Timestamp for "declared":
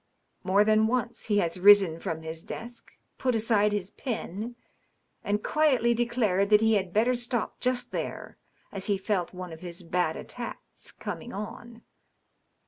5.93-6.49